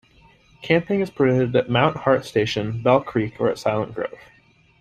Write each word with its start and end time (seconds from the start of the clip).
Camping 0.63 1.01
is 1.01 1.11
permitted 1.11 1.55
at 1.55 1.69
Mount 1.69 1.95
Hart 1.95 2.25
Station, 2.25 2.81
Bell 2.81 3.01
Creek 3.01 3.35
or 3.39 3.51
at 3.51 3.59
Silent 3.59 3.93
Grove. 3.93 4.17